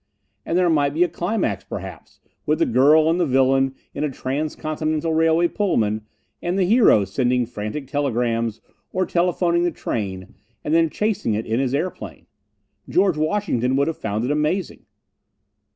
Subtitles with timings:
[0.47, 4.09] And there might be a climax, perhaps, with the girl and the villain in a
[4.09, 6.07] transcontinental railway Pullman,
[6.41, 8.61] and the hero sending frantic telegrams,
[8.91, 10.33] or telephoning the train,
[10.63, 12.25] and then chasing it in his airplane.
[12.89, 14.87] George Washington would have found it amazing!